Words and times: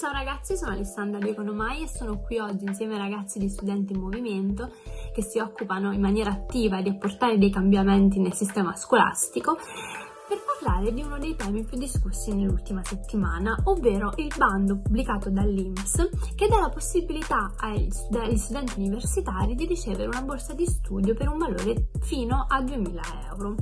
Ciao 0.00 0.12
ragazzi, 0.12 0.56
sono 0.56 0.72
Alessandra 0.72 1.18
di 1.18 1.28
Economai 1.28 1.82
e 1.82 1.86
sono 1.86 2.20
qui 2.20 2.38
oggi 2.38 2.64
insieme 2.64 2.94
ai 2.94 3.00
ragazzi 3.00 3.38
di 3.38 3.50
Studenti 3.50 3.92
in 3.92 4.00
Movimento 4.00 4.72
che 5.12 5.20
si 5.20 5.38
occupano 5.38 5.92
in 5.92 6.00
maniera 6.00 6.30
attiva 6.30 6.80
di 6.80 6.88
apportare 6.88 7.36
dei 7.36 7.50
cambiamenti 7.50 8.18
nel 8.18 8.32
sistema 8.32 8.74
scolastico 8.74 9.58
parlare 10.60 10.92
di 10.92 11.02
uno 11.02 11.18
dei 11.18 11.34
temi 11.36 11.64
più 11.64 11.78
discussi 11.78 12.34
nell'ultima 12.34 12.82
settimana, 12.84 13.58
ovvero 13.64 14.12
il 14.16 14.32
bando 14.36 14.78
pubblicato 14.78 15.30
dall'INPS 15.30 16.10
che 16.34 16.48
dà 16.48 16.60
la 16.60 16.68
possibilità 16.68 17.54
agli 17.56 17.88
studenti 18.36 18.78
universitari 18.78 19.54
di 19.54 19.64
ricevere 19.64 20.06
una 20.06 20.22
borsa 20.22 20.52
di 20.52 20.66
studio 20.66 21.14
per 21.14 21.28
un 21.28 21.38
valore 21.38 21.88
fino 22.02 22.44
a 22.46 22.60
2000 22.60 23.02
euro. 23.30 23.54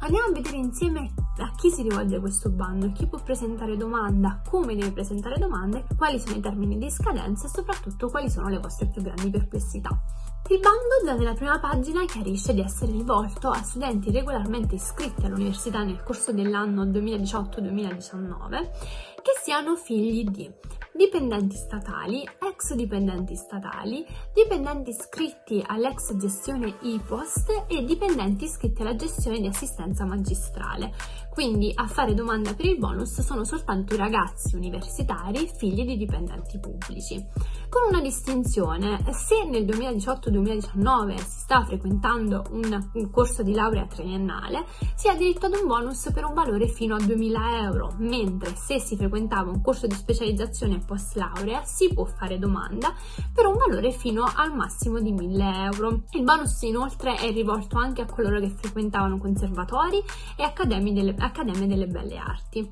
Andiamo 0.00 0.28
a 0.28 0.32
vedere 0.32 0.56
insieme 0.56 1.12
a 1.38 1.52
chi 1.56 1.70
si 1.70 1.82
rivolge 1.82 2.20
questo 2.20 2.50
bando, 2.50 2.92
chi 2.92 3.06
può 3.06 3.18
presentare 3.22 3.76
domanda, 3.76 4.40
come 4.48 4.74
deve 4.74 4.92
presentare 4.92 5.38
domande, 5.38 5.84
quali 5.96 6.18
sono 6.18 6.36
i 6.36 6.40
termini 6.40 6.78
di 6.78 6.90
scadenza 6.90 7.46
e 7.46 7.50
soprattutto 7.50 8.08
quali 8.08 8.30
sono 8.30 8.48
le 8.48 8.58
vostre 8.58 8.88
più 8.88 9.02
grandi 9.02 9.30
perplessità. 9.30 9.90
Il 10.48 10.60
bando 10.60 11.16
nella 11.16 11.34
prima 11.34 11.58
pagina 11.58 12.04
chiarisce 12.04 12.54
di 12.54 12.60
essere 12.60 12.92
rivolto 12.92 13.50
a 13.50 13.60
studenti 13.62 14.12
regolarmente 14.12 14.76
iscritti 14.76 15.26
all'università 15.26 15.82
nel 15.82 16.04
corso 16.04 16.32
dell'anno 16.32 16.84
2018-2019 16.84 18.70
che 19.22 19.32
siano 19.42 19.74
figli 19.74 20.22
di 20.22 20.48
dipendenti 20.92 21.56
statali, 21.56 22.22
ex 22.22 22.74
dipendenti 22.74 23.34
statali, 23.34 24.06
dipendenti 24.32 24.90
iscritti 24.90 25.62
all'ex 25.66 26.14
gestione 26.14 26.76
IPOST 26.80 27.64
e 27.66 27.84
dipendenti 27.84 28.44
iscritti 28.44 28.82
alla 28.82 28.94
gestione 28.94 29.40
di 29.40 29.48
assistenza 29.48 30.04
magistrale. 30.04 30.92
Quindi 31.36 31.70
a 31.74 31.86
fare 31.86 32.14
domanda 32.14 32.54
per 32.54 32.64
il 32.64 32.78
bonus 32.78 33.20
sono 33.20 33.44
soltanto 33.44 33.94
ragazzi 33.94 34.56
universitari 34.56 35.46
figli 35.54 35.84
di 35.84 35.98
dipendenti 35.98 36.58
pubblici. 36.58 37.22
Con 37.68 37.88
una 37.90 38.00
distinzione, 38.00 39.04
se 39.12 39.44
nel 39.44 39.66
2018-2019 39.66 41.16
si 41.16 41.40
sta 41.40 41.62
frequentando 41.62 42.42
un, 42.52 42.90
un 42.94 43.10
corso 43.10 43.42
di 43.42 43.52
laurea 43.52 43.84
triennale, 43.84 44.64
si 44.94 45.08
ha 45.08 45.14
diritto 45.14 45.44
ad 45.44 45.52
un 45.60 45.66
bonus 45.66 46.10
per 46.10 46.24
un 46.24 46.32
valore 46.32 46.68
fino 46.68 46.94
a 46.94 47.00
2000 47.00 47.60
euro, 47.64 47.94
mentre 47.98 48.54
se 48.54 48.80
si 48.80 48.96
frequentava 48.96 49.50
un 49.50 49.60
corso 49.60 49.86
di 49.86 49.94
specializzazione 49.94 50.78
post 50.78 51.16
laurea 51.16 51.64
si 51.64 51.92
può 51.92 52.06
fare 52.06 52.38
domanda 52.38 52.94
per 53.34 53.44
un 53.44 53.58
valore 53.58 53.90
fino 53.90 54.24
al 54.24 54.54
massimo 54.54 55.00
di 55.00 55.12
1000 55.12 55.44
euro. 55.64 56.04
Il 56.12 56.22
bonus 56.22 56.62
inoltre 56.62 57.16
è 57.16 57.30
rivolto 57.30 57.76
anche 57.76 58.00
a 58.00 58.06
coloro 58.06 58.40
che 58.40 58.48
frequentavano 58.48 59.18
conservatori 59.18 60.02
e 60.34 60.42
accademie 60.42 60.94
delle, 60.94 61.12
accademie 61.26 61.66
delle 61.66 61.86
belle 61.86 62.16
arti. 62.16 62.68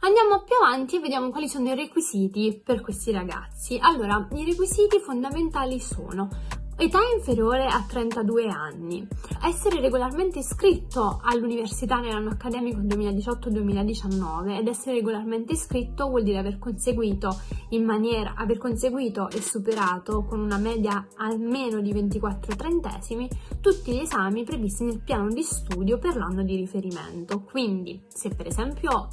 Andiamo 0.00 0.42
più 0.42 0.54
avanti 0.62 0.96
e 0.96 1.00
vediamo 1.00 1.30
quali 1.30 1.48
sono 1.48 1.68
i 1.70 1.74
requisiti 1.74 2.60
per 2.62 2.82
questi 2.82 3.10
ragazzi. 3.10 3.78
Allora, 3.80 4.28
i 4.32 4.44
requisiti 4.44 4.98
fondamentali 4.98 5.80
sono 5.80 6.28
Età 6.76 6.98
inferiore 7.16 7.66
a 7.66 7.84
32 7.86 8.48
anni. 8.48 9.06
Essere 9.44 9.80
regolarmente 9.80 10.40
iscritto 10.40 11.20
all'università 11.22 12.00
nell'anno 12.00 12.30
accademico 12.30 12.80
2018-2019 12.80 14.58
ed 14.58 14.66
essere 14.66 14.96
regolarmente 14.96 15.52
iscritto 15.52 16.08
vuol 16.08 16.24
dire 16.24 16.38
aver 16.38 16.58
conseguito 16.58 17.40
in 17.70 17.84
maniera 17.84 18.34
aver 18.34 18.58
conseguito 18.58 19.30
e 19.30 19.40
superato 19.40 20.24
con 20.24 20.40
una 20.40 20.58
media 20.58 21.06
almeno 21.16 21.80
di 21.80 21.92
24 21.92 22.56
trentesimi 22.56 23.28
tutti 23.60 23.92
gli 23.92 24.00
esami 24.00 24.42
previsti 24.42 24.82
nel 24.84 25.00
piano 25.00 25.28
di 25.28 25.42
studio 25.42 25.98
per 25.98 26.16
l'anno 26.16 26.42
di 26.42 26.56
riferimento. 26.56 27.42
Quindi, 27.42 28.02
se 28.08 28.30
per 28.30 28.48
esempio 28.48 29.10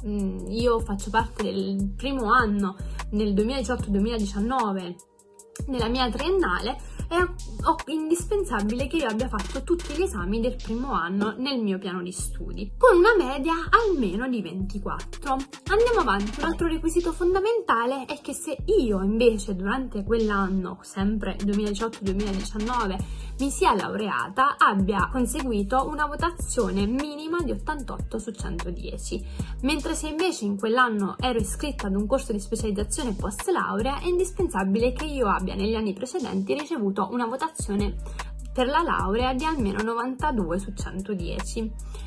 io 0.48 0.80
faccio 0.80 1.10
parte 1.10 1.44
del 1.44 1.92
primo 1.96 2.32
anno 2.32 2.76
nel 3.10 3.32
2018-2019 3.34 5.10
nella 5.66 5.88
mia 5.88 6.08
triennale 6.10 6.78
è 7.12 7.90
indispensabile 7.90 8.86
che 8.86 8.96
io 8.96 9.06
abbia 9.06 9.28
fatto 9.28 9.62
tutti 9.62 9.92
gli 9.92 10.02
esami 10.02 10.40
del 10.40 10.56
primo 10.56 10.92
anno 10.92 11.34
nel 11.36 11.60
mio 11.60 11.78
piano 11.78 12.02
di 12.02 12.10
studi, 12.10 12.72
con 12.78 12.96
una 12.96 13.14
media 13.16 13.52
almeno 13.68 14.26
di 14.28 14.40
24. 14.40 15.36
Andiamo 15.70 16.00
avanti, 16.00 16.40
un 16.40 16.46
altro 16.46 16.68
requisito 16.68 17.12
fondamentale 17.12 18.06
è 18.06 18.18
che 18.22 18.32
se 18.32 18.56
io 18.64 19.02
invece 19.02 19.54
durante 19.54 20.04
quell'anno, 20.04 20.78
sempre 20.80 21.36
2018-2019, 21.36 23.20
mi 23.38 23.50
sia 23.50 23.74
laureata 23.74 24.56
abbia 24.56 25.08
conseguito 25.10 25.86
una 25.86 26.06
votazione 26.06 26.86
minima 26.86 27.42
di 27.42 27.50
88 27.50 28.18
su 28.18 28.30
110, 28.30 29.26
mentre 29.62 29.94
se 29.94 30.08
invece 30.08 30.44
in 30.44 30.56
quell'anno 30.56 31.16
ero 31.18 31.38
iscritta 31.38 31.88
ad 31.88 31.96
un 31.96 32.06
corso 32.06 32.32
di 32.32 32.40
specializzazione 32.40 33.14
post 33.14 33.48
laurea 33.48 33.98
è 34.00 34.06
indispensabile 34.06 34.92
che 34.92 35.06
io 35.06 35.26
abbia 35.28 35.54
negli 35.54 35.74
anni 35.74 35.92
precedenti 35.92 36.54
ricevuto 36.54 37.01
una 37.10 37.26
votazione 37.26 37.94
per 38.52 38.66
la 38.66 38.82
laurea 38.82 39.32
di 39.32 39.44
almeno 39.44 39.82
92 39.82 40.58
su 40.58 40.72
110. 40.72 42.00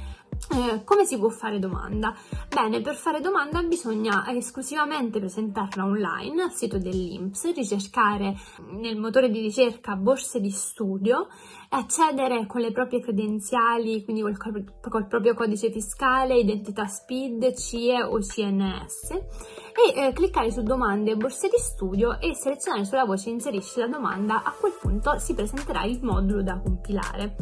Eh, 0.52 0.84
come 0.84 1.06
si 1.06 1.18
può 1.18 1.30
fare 1.30 1.58
domanda? 1.60 2.14
Bene, 2.54 2.82
per 2.82 2.96
fare 2.96 3.20
domanda 3.20 3.64
bisogna 3.64 4.26
esclusivamente 4.28 5.20
presentarla 5.20 5.86
online 5.86 6.44
al 6.44 6.52
sito 6.52 6.78
dell'INPS, 6.78 7.54
ricercare 7.54 8.36
nel 8.74 8.98
motore 8.98 9.30
di 9.30 9.40
ricerca 9.40 9.96
borse 9.96 10.40
di 10.40 10.52
studio, 10.52 11.30
accedere 11.70 12.46
con 12.46 12.62
le 12.62 12.72
proprie 12.72 13.00
credenziali, 13.00 14.04
quindi 14.04 14.22
col, 14.22 14.38
col 14.82 15.08
proprio 15.08 15.34
codice 15.34 15.72
fiscale, 15.72 16.38
identità 16.38 16.86
SPID, 16.86 17.58
CIE 17.58 18.04
o 18.04 18.20
CNS 18.20 19.64
e 19.76 20.08
eh, 20.08 20.14
cliccare 20.14 20.52
su 20.52 20.64
domande 20.64 21.12
e 21.12 21.16
borse 21.18 21.50
di 21.50 21.58
studio 21.58 22.18
e 22.20 22.34
selezionare 22.34 22.86
sulla 22.86 23.04
voce 23.04 23.30
inserisci 23.30 23.80
la 23.80 23.88
domanda, 23.88 24.44
a 24.44 24.54
quel 24.58 24.72
punto 24.80 25.20
si 25.20 25.34
presenterà 25.34 25.84
il 25.84 26.00
modulo 26.02 26.42
da 26.42 26.58
compilare. 26.60 27.36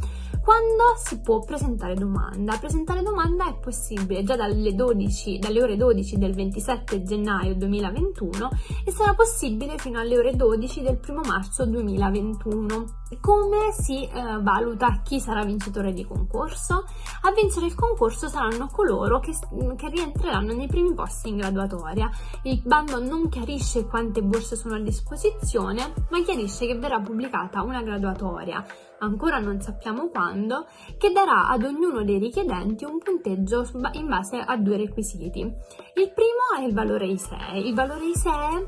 Quando 0.44 0.96
si 0.98 1.22
può 1.22 1.40
presentare 1.40 1.94
domanda? 1.94 2.58
Presentare 2.58 3.02
domanda 3.02 3.48
è 3.48 3.58
possibile 3.60 4.24
già 4.24 4.36
dalle, 4.36 4.76
12, 4.76 5.40
dalle 5.40 5.62
ore 5.62 5.78
12 5.78 6.18
del 6.18 6.34
27 6.34 7.02
gennaio 7.04 7.56
2021 7.56 8.50
e 8.84 8.92
sarà 8.92 9.14
possibile 9.14 9.78
fino 9.78 10.00
alle 10.00 10.18
ore 10.18 10.36
12 10.36 10.82
del 10.82 11.00
1 11.08 11.22
marzo 11.26 11.66
2021. 11.66 13.03
Come 13.20 13.72
si 13.72 14.04
eh, 14.04 14.12
valuta 14.42 15.02
chi 15.04 15.20
sarà 15.20 15.44
vincitore 15.44 15.94
di 15.94 16.06
concorso? 16.06 16.86
A 17.22 17.32
vincere 17.32 17.66
il 17.66 17.76
concorso 17.76 18.28
saranno 18.28 18.68
coloro 18.72 19.20
che, 19.20 19.34
che 19.76 19.90
rientreranno 19.90 20.54
nei 20.54 20.68
primi 20.68 20.94
posti 20.94 21.30
in 21.30 21.38
graduatoria. 21.38 22.10
Il 22.44 22.62
bando 22.64 23.04
non 23.04 23.30
chiarisce 23.30 23.86
quante 23.86 24.22
borse 24.22 24.56
sono 24.56 24.76
a 24.76 24.80
disposizione, 24.80 25.94
ma 26.10 26.22
chiarisce 26.22 26.66
che 26.66 26.78
verrà 26.78 27.00
pubblicata 27.00 27.62
una 27.62 27.82
graduatoria 27.82 28.66
ancora 29.04 29.40
non 29.40 29.60
sappiamo 29.62 30.08
quando, 30.08 30.66
che 30.98 31.12
darà 31.12 31.50
ad 31.50 31.64
ognuno 31.64 32.04
dei 32.04 32.18
richiedenti 32.18 32.86
un 32.86 32.98
punteggio 33.00 33.68
in 33.94 34.08
base 34.08 34.40
a 34.40 34.58
due 34.58 34.78
requisiti. 34.78 35.40
Il 35.40 36.12
primo 36.14 36.58
è 36.58 36.64
il 36.66 36.74
valore 36.74 37.08
ISEE. 37.08 37.60
Il 37.60 37.74
valore 37.74 38.06
ISEE 38.06 38.66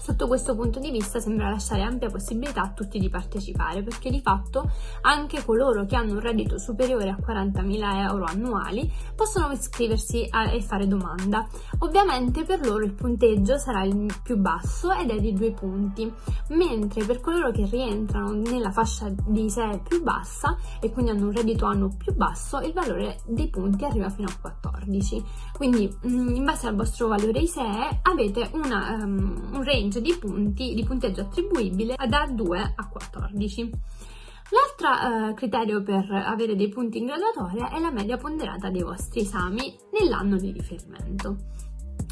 Sotto 0.00 0.26
questo 0.26 0.54
punto 0.54 0.80
di 0.80 0.90
vista 0.90 1.20
sembra 1.20 1.50
lasciare 1.50 1.82
ampia 1.82 2.08
possibilità 2.08 2.62
a 2.62 2.70
tutti 2.70 2.98
di 2.98 3.10
partecipare 3.10 3.82
perché 3.82 4.10
di 4.10 4.20
fatto 4.20 4.70
anche 5.02 5.44
coloro 5.44 5.84
che 5.84 5.94
hanno 5.94 6.14
un 6.14 6.20
reddito 6.20 6.58
superiore 6.58 7.10
a 7.10 7.18
40.000 7.20 8.08
euro 8.08 8.24
annuali 8.24 8.90
possono 9.14 9.52
iscriversi 9.52 10.26
a, 10.30 10.50
e 10.50 10.62
fare 10.62 10.86
domanda. 10.86 11.46
Ovviamente 11.80 12.44
per 12.44 12.64
loro 12.64 12.84
il 12.84 12.94
punteggio 12.94 13.58
sarà 13.58 13.84
il 13.84 14.10
più 14.22 14.36
basso 14.36 14.90
ed 14.92 15.10
è 15.10 15.20
di 15.20 15.34
due 15.34 15.52
punti, 15.52 16.10
mentre 16.48 17.04
per 17.04 17.20
coloro 17.20 17.50
che 17.50 17.66
rientrano 17.66 18.32
nella 18.32 18.70
fascia 18.70 19.12
di 19.26 19.50
6 19.50 19.80
più 19.86 20.02
bassa 20.02 20.56
e 20.80 20.90
quindi 20.90 21.10
hanno 21.10 21.26
un 21.26 21.32
reddito 21.32 21.66
annuo 21.66 21.90
più 21.96 22.14
basso 22.14 22.58
il 22.60 22.72
valore 22.72 23.20
dei 23.26 23.48
punti 23.48 23.84
arriva 23.84 24.08
fino 24.08 24.28
a 24.28 24.36
14. 24.40 25.24
Quindi 25.52 25.94
mm, 26.06 26.34
in 26.36 26.44
base 26.44 26.66
al 26.66 26.74
vostro 26.74 27.08
valore 27.08 27.40
ISEE 27.40 28.00
avete 28.02 28.50
una, 28.54 28.98
um, 29.02 29.50
un 29.52 29.62
range 29.62 29.89
range 29.90 30.00
di 30.00 30.14
punti 30.14 30.74
di 30.74 30.84
punteggio 30.84 31.22
attribuibile 31.22 31.96
da 32.08 32.26
2 32.30 32.74
a 32.76 32.88
14. 32.88 33.70
L'altro 34.50 35.30
eh, 35.30 35.34
criterio 35.34 35.82
per 35.82 36.10
avere 36.10 36.56
dei 36.56 36.68
punti 36.68 36.98
in 36.98 37.06
graduatoria 37.06 37.70
è 37.70 37.80
la 37.80 37.90
media 37.90 38.16
ponderata 38.16 38.70
dei 38.70 38.82
vostri 38.82 39.20
esami 39.20 39.76
nell'anno 39.92 40.36
di 40.36 40.52
riferimento. 40.52 41.36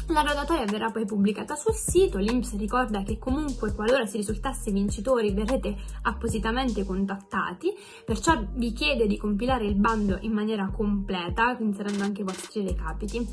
La 0.07 0.23
graduatoria 0.23 0.65
verrà 0.65 0.89
poi 0.89 1.05
pubblicata 1.05 1.55
sul 1.55 1.73
sito, 1.73 2.17
l'Inps 2.17 2.57
ricorda 2.57 3.03
che 3.03 3.19
comunque 3.19 3.73
qualora 3.73 4.05
si 4.07 4.17
risultasse 4.17 4.71
vincitori 4.71 5.33
verrete 5.33 5.75
appositamente 6.03 6.83
contattati, 6.83 7.71
perciò 8.05 8.41
vi 8.53 8.73
chiede 8.73 9.05
di 9.05 9.17
compilare 9.17 9.65
il 9.65 9.75
bando 9.75 10.17
in 10.21 10.31
maniera 10.31 10.71
completa, 10.75 11.55
inserendo 11.59 12.03
anche 12.03 12.21
i 12.21 12.23
vostri 12.23 12.65
recapiti. 12.65 13.27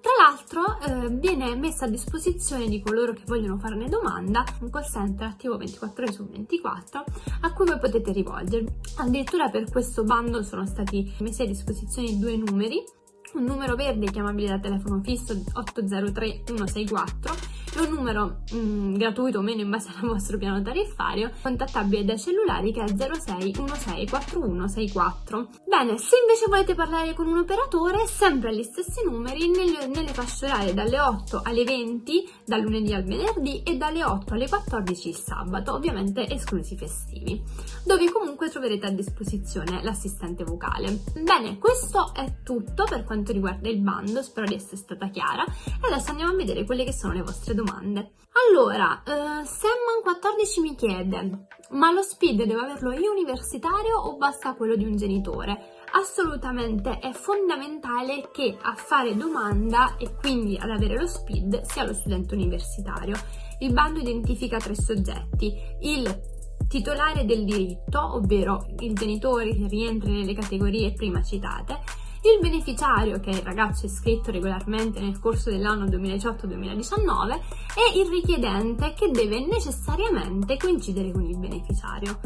Tra 0.00 0.37
l'altro 0.48 0.80
eh, 0.80 1.08
viene 1.10 1.54
messa 1.56 1.84
a 1.84 1.88
disposizione 1.88 2.68
di 2.68 2.80
coloro 2.80 3.12
che 3.12 3.22
vogliono 3.26 3.58
farne 3.58 3.88
domanda 3.88 4.44
un 4.60 4.70
call 4.70 4.84
center 4.84 5.28
attivo 5.28 5.56
24 5.58 6.02
ore 6.02 6.12
su 6.12 6.26
24 6.26 7.04
a 7.42 7.52
cui 7.52 7.66
voi 7.66 7.78
potete 7.78 8.12
rivolgervi. 8.12 8.68
Addirittura 8.96 9.50
per 9.50 9.70
questo 9.70 10.04
bando 10.04 10.42
sono 10.42 10.64
stati 10.66 11.12
messi 11.20 11.42
a 11.42 11.46
disposizione 11.46 12.18
due 12.18 12.36
numeri 12.36 12.82
un 13.34 13.44
numero 13.44 13.74
verde 13.76 14.10
chiamabile 14.10 14.48
da 14.48 14.58
telefono 14.58 15.02
fisso 15.02 15.38
803 15.52 16.42
164 16.44 17.47
è 17.74 17.80
un 17.80 17.92
numero 17.92 18.38
mh, 18.50 18.56
mm, 18.56 18.94
gratuito 18.96 19.38
o 19.38 19.42
meno 19.42 19.60
in 19.60 19.70
base 19.70 19.90
al 19.94 20.08
vostro 20.08 20.36
piano 20.38 20.60
tariffario, 20.62 21.30
contattabile 21.42 22.04
dai 22.04 22.18
cellulari 22.18 22.72
che 22.72 22.82
è 22.82 22.86
06164164. 22.86 25.46
Bene, 25.66 25.98
se 25.98 26.16
invece 26.20 26.46
volete 26.48 26.74
parlare 26.74 27.12
con 27.14 27.26
un 27.26 27.38
operatore, 27.38 28.06
sempre 28.06 28.50
agli 28.50 28.62
stessi 28.62 29.02
numeri, 29.04 29.50
nelle, 29.50 29.86
nelle 29.86 30.12
fasce 30.12 30.46
orarie 30.46 30.74
dalle 30.74 30.98
8 30.98 31.42
alle 31.44 31.62
20, 31.64 32.28
dal 32.44 32.60
lunedì 32.60 32.92
al 32.94 33.04
venerdì 33.04 33.62
e 33.62 33.76
dalle 33.76 34.02
8 34.04 34.34
alle 34.34 34.48
14 34.48 35.08
il 35.08 35.16
sabato, 35.16 35.74
ovviamente 35.74 36.28
esclusi 36.28 36.76
festivi, 36.76 37.40
dove 37.84 38.10
comunque 38.10 38.48
troverete 38.48 38.86
a 38.86 38.90
disposizione 38.90 39.82
l'assistente 39.82 40.44
vocale. 40.44 41.02
Bene, 41.22 41.58
questo 41.58 42.14
è 42.14 42.38
tutto 42.42 42.86
per 42.88 43.04
quanto 43.04 43.32
riguarda 43.32 43.68
il 43.68 43.80
bando, 43.80 44.22
spero 44.22 44.46
di 44.46 44.54
essere 44.54 44.76
stata 44.76 45.08
chiara 45.08 45.44
e 45.44 45.90
adesso 45.90 46.10
andiamo 46.10 46.32
a 46.32 46.36
vedere 46.36 46.64
quelle 46.64 46.84
che 46.84 46.92
sono 46.92 47.12
le 47.12 47.22
vostre 47.22 47.54
domande. 47.54 47.57
Allora, 48.50 49.02
uh, 49.04 49.42
Semman14 49.42 50.60
mi 50.60 50.74
chiede, 50.74 51.46
ma 51.70 51.92
lo 51.92 52.02
SPID 52.02 52.44
devo 52.44 52.60
averlo 52.60 52.92
io 52.92 53.10
universitario 53.10 53.98
o 53.98 54.16
basta 54.16 54.54
quello 54.54 54.76
di 54.76 54.84
un 54.84 54.96
genitore? 54.96 55.76
Assolutamente 55.92 56.98
è 56.98 57.12
fondamentale 57.12 58.30
che 58.32 58.56
a 58.60 58.74
fare 58.74 59.16
domanda 59.16 59.96
e 59.96 60.14
quindi 60.14 60.56
ad 60.56 60.70
avere 60.70 60.98
lo 60.98 61.06
SPID 61.06 61.62
sia 61.62 61.84
lo 61.84 61.94
studente 61.94 62.34
universitario. 62.34 63.16
Il 63.60 63.72
bando 63.72 63.98
identifica 63.98 64.58
tre 64.58 64.74
soggetti, 64.74 65.52
il 65.80 66.36
titolare 66.68 67.24
del 67.24 67.44
diritto, 67.44 68.14
ovvero 68.14 68.66
il 68.80 68.94
genitore 68.94 69.54
che 69.54 69.66
rientra 69.66 70.10
nelle 70.10 70.34
categorie 70.34 70.92
prima 70.92 71.22
citate, 71.22 71.80
il 72.22 72.40
beneficiario, 72.40 73.20
che 73.20 73.30
è 73.30 73.34
il 73.34 73.42
ragazzo 73.42 73.86
iscritto 73.86 74.30
regolarmente 74.30 75.00
nel 75.00 75.18
corso 75.18 75.50
dell'anno 75.50 75.86
2018-2019, 75.86 77.32
e 77.32 77.98
il 78.00 78.08
richiedente, 78.08 78.94
che 78.94 79.10
deve 79.10 79.44
necessariamente 79.46 80.56
coincidere 80.56 81.12
con 81.12 81.24
il 81.24 81.38
beneficiario. 81.38 82.20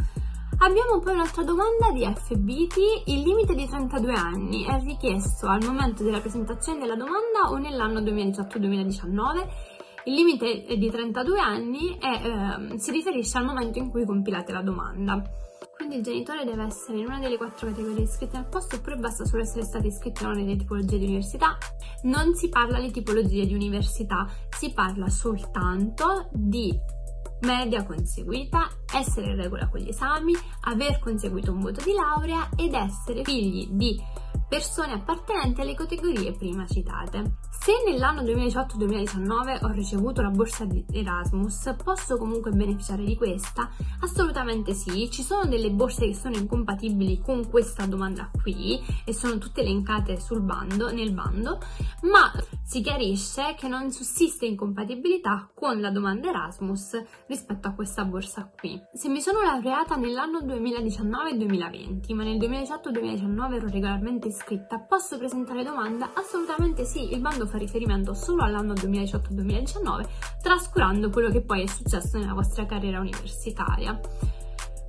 Abbiamo 0.59 1.01
poi 1.01 1.15
un'altra 1.15 1.43
domanda 1.43 1.91
di 1.93 2.05
FBT, 2.05 3.07
il 3.07 3.23
limite 3.23 3.55
di 3.55 3.67
32 3.67 4.13
anni 4.13 4.65
è 4.65 4.81
richiesto 4.81 5.49
al 5.49 5.65
momento 5.65 6.05
della 6.05 6.21
presentazione 6.21 6.79
della 6.79 6.95
domanda 6.95 7.51
o 7.51 7.57
nell'anno 7.57 8.01
2018-2019? 8.01 9.47
Il 10.05 10.15
limite 10.15 10.65
di 10.77 10.91
32 10.91 11.41
anni 11.41 11.97
è, 11.99 12.07
eh, 12.07 12.79
si 12.79 12.91
riferisce 12.91 13.39
al 13.39 13.45
momento 13.45 13.79
in 13.79 13.91
cui 13.91 14.05
compilate 14.05 14.53
la 14.53 14.63
domanda. 14.63 15.23
Quindi 15.93 16.09
il 16.09 16.25
genitore 16.25 16.47
deve 16.47 16.65
essere 16.65 17.01
in 17.01 17.05
una 17.05 17.19
delle 17.19 17.37
quattro 17.37 17.67
categorie 17.67 18.05
iscritte 18.05 18.39
al 18.39 18.49
posto 18.49 18.77
oppure 18.77 18.97
basta 18.97 19.27
solo 19.27 19.43
essere 19.43 19.63
stati 19.63 19.89
iscritti 19.89 20.23
in 20.23 20.31
una 20.31 20.41
delle 20.41 20.57
tipologie 20.57 20.97
di 20.97 21.05
università. 21.05 21.59
Non 22.05 22.35
si 22.35 22.49
parla 22.49 22.81
di 22.81 22.91
tipologie 22.91 23.45
di 23.45 23.53
università, 23.53 24.27
si 24.49 24.73
parla 24.73 25.11
soltanto 25.11 26.31
di 26.33 26.75
media 27.43 27.85
conseguita, 27.85 28.71
essere 28.95 29.33
in 29.33 29.37
regola 29.37 29.69
con 29.69 29.81
gli 29.81 29.91
esami, 29.91 30.33
aver 30.63 30.99
conseguito 30.99 31.53
un 31.53 31.61
voto 31.61 31.83
di 31.85 31.93
laurea 31.93 32.49
ed 32.57 32.73
essere 32.73 33.23
figli 33.23 33.69
di 33.73 34.01
persone 34.53 34.93
appartenenti 34.93 35.63
alle 35.63 35.73
categorie 35.73 36.33
prima 36.33 36.67
citate. 36.67 37.37
Se 37.49 37.73
nell'anno 37.87 38.21
2018-2019 38.21 39.65
ho 39.65 39.69
ricevuto 39.69 40.21
la 40.21 40.29
borsa 40.29 40.67
di 40.67 40.85
Erasmus, 40.93 41.75
posso 41.83 42.19
comunque 42.19 42.51
beneficiare 42.51 43.03
di 43.03 43.17
questa? 43.17 43.71
Assolutamente 44.01 44.75
sì, 44.75 45.09
ci 45.11 45.23
sono 45.23 45.47
delle 45.47 45.71
borse 45.71 46.07
che 46.07 46.15
sono 46.15 46.37
incompatibili 46.37 47.21
con 47.21 47.49
questa 47.49 47.87
domanda 47.87 48.31
qui 48.43 48.79
e 49.07 49.15
sono 49.15 49.39
tutte 49.39 49.63
elencate 49.63 50.21
sul 50.21 50.43
bando, 50.43 50.93
nel 50.93 51.15
bando, 51.15 51.59
ma 52.03 52.31
si 52.63 52.83
chiarisce 52.83 53.55
che 53.57 53.69
non 53.69 53.91
sussiste 53.91 54.45
incompatibilità 54.45 55.51
con 55.55 55.81
la 55.81 55.91
domanda 55.91 56.29
Erasmus 56.29 57.03
rispetto 57.27 57.69
a 57.69 57.73
questa 57.73 58.05
borsa 58.05 58.51
qui. 58.55 58.79
Se 58.93 59.09
mi 59.09 59.23
sono 59.23 59.41
laureata 59.41 59.97
nell'anno 59.97 60.41
2019-2020, 60.41 62.15
ma 62.15 62.25
nel 62.25 62.37
2018-2019 62.37 63.55
ero 63.55 63.69
regolarmente 63.69 64.29
iscritta 64.29 64.42
iscritta, 64.43 64.81
posso 64.81 65.17
presentare 65.19 65.63
domanda? 65.63 66.11
Assolutamente 66.15 66.85
sì, 66.85 67.13
il 67.13 67.21
bando 67.21 67.47
fa 67.47 67.59
riferimento 67.59 68.13
solo 68.13 68.43
all'anno 68.43 68.73
2018-2019, 68.75 70.07
trascurando 70.43 71.11
quello 71.11 71.31
che 71.31 71.43
poi 71.43 71.63
è 71.63 71.67
successo 71.67 72.19
nella 72.19 72.35
vostra 72.35 72.67
carriera 72.67 72.99
universitaria. 72.99 73.99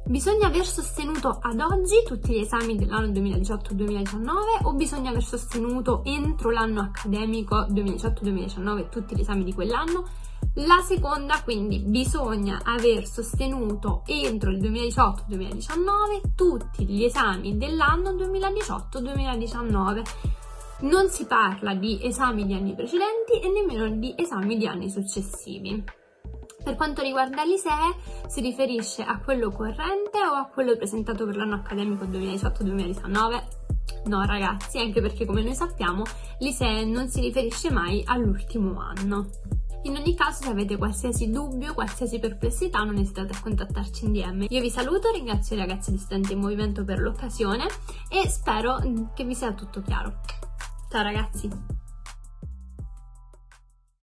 Bisogna 0.05 0.47
aver 0.47 0.65
sostenuto 0.65 1.37
ad 1.39 1.61
oggi 1.61 2.03
tutti 2.05 2.33
gli 2.33 2.39
esami 2.39 2.75
dell'anno 2.75 3.07
2018-2019 3.07 4.63
o 4.63 4.73
bisogna 4.73 5.11
aver 5.11 5.23
sostenuto 5.23 6.01
entro 6.03 6.49
l'anno 6.49 6.81
accademico 6.81 7.65
2018-2019 7.69 8.89
tutti 8.89 9.15
gli 9.15 9.21
esami 9.21 9.45
di 9.45 9.53
quell'anno? 9.53 10.03
La 10.57 10.81
seconda, 10.85 11.41
quindi, 11.41 11.79
bisogna 11.79 12.61
aver 12.63 13.07
sostenuto 13.07 14.03
entro 14.05 14.51
il 14.51 14.59
2018-2019 14.61 16.35
tutti 16.35 16.85
gli 16.85 17.03
esami 17.03 17.57
dell'anno 17.57 18.11
2018-2019. 18.11 20.03
Non 20.81 21.09
si 21.09 21.25
parla 21.25 21.73
di 21.73 22.05
esami 22.05 22.45
di 22.45 22.53
anni 22.53 22.75
precedenti 22.75 23.39
e 23.41 23.49
nemmeno 23.49 23.89
di 23.97 24.13
esami 24.15 24.55
di 24.55 24.67
anni 24.67 24.91
successivi. 24.91 25.83
Per 26.63 26.75
quanto 26.75 27.01
riguarda 27.01 27.43
l'ISEE, 27.43 27.95
si 28.27 28.39
riferisce 28.41 29.01
a 29.01 29.19
quello 29.19 29.49
corrente 29.49 30.19
o 30.19 30.33
a 30.33 30.51
quello 30.53 30.77
presentato 30.77 31.25
per 31.25 31.35
l'anno 31.35 31.55
accademico 31.55 32.05
2018-2019? 32.05 33.43
No 34.05 34.23
ragazzi, 34.23 34.77
anche 34.77 35.01
perché 35.01 35.25
come 35.25 35.41
noi 35.41 35.55
sappiamo 35.55 36.03
l'ISEE 36.37 36.85
non 36.85 37.07
si 37.09 37.21
riferisce 37.21 37.71
mai 37.71 38.03
all'ultimo 38.05 38.79
anno. 38.79 39.29
In 39.85 39.97
ogni 39.97 40.15
caso, 40.15 40.43
se 40.43 40.49
avete 40.49 40.77
qualsiasi 40.77 41.29
dubbio, 41.29 41.73
qualsiasi 41.73 42.19
perplessità, 42.19 42.83
non 42.83 42.97
esitate 42.97 43.33
a 43.33 43.41
contattarci 43.41 44.05
in 44.05 44.13
DM. 44.13 44.45
Io 44.47 44.61
vi 44.61 44.69
saluto, 44.69 45.11
ringrazio 45.11 45.55
i 45.55 45.59
ragazzi 45.59 45.91
di 45.91 45.97
Studenti 45.97 46.33
in 46.33 46.39
Movimento 46.39 46.85
per 46.85 46.99
l'occasione 46.99 47.65
e 48.09 48.27
spero 48.29 48.79
che 49.13 49.25
vi 49.25 49.35
sia 49.35 49.53
tutto 49.53 49.81
chiaro. 49.81 50.19
Ciao 50.89 51.03
ragazzi! 51.03 51.72